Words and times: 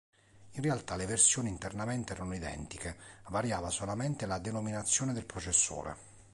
In 0.53 0.63
realtà 0.63 0.95
le 0.95 1.05
versioni 1.05 1.49
internamente 1.49 2.13
erano 2.13 2.33
identiche, 2.33 2.97
variava 3.27 3.69
solamente 3.69 4.25
la 4.25 4.39
denominazione 4.39 5.13
del 5.13 5.27
processore. 5.27 5.95